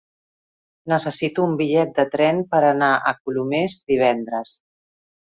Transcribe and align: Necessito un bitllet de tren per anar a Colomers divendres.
Necessito 0.91 1.43
un 1.49 1.51
bitllet 1.59 1.91
de 1.99 2.05
tren 2.15 2.39
per 2.53 2.61
anar 2.69 2.89
a 3.11 3.13
Colomers 3.19 3.75
divendres. 3.93 4.55